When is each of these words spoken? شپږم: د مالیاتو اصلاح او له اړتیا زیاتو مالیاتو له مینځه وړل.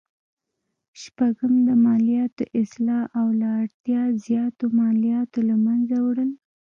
شپږم: 1.01 1.53
د 1.67 1.69
مالیاتو 1.85 2.43
اصلاح 2.61 3.03
او 3.19 3.27
له 3.39 3.47
اړتیا 3.63 4.01
زیاتو 4.25 4.65
مالیاتو 4.79 5.39
له 5.49 5.55
مینځه 5.65 5.97
وړل. 6.05 6.31